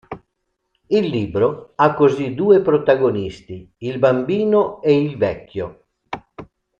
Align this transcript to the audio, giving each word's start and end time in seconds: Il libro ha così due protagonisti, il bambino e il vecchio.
Il 0.87 1.05
libro 1.09 1.73
ha 1.75 1.93
così 1.93 2.33
due 2.33 2.63
protagonisti, 2.63 3.71
il 3.77 3.99
bambino 3.99 4.81
e 4.81 4.99
il 4.99 5.15
vecchio. 5.15 5.85